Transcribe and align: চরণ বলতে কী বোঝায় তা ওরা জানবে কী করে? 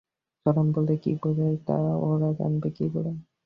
চরণ 0.45 0.67
বলতে 0.75 0.93
কী 0.97 1.11
বোঝায় 1.21 1.57
তা 1.67 1.77
ওরা 2.05 2.29
জানবে 2.39 2.69
কী 2.77 2.85
করে? 2.93 3.11